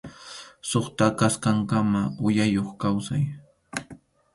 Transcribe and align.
Suqta 0.69 1.07
kasqankama 1.19 2.01
uyayuq 2.25 2.69
kawsay. 2.81 3.23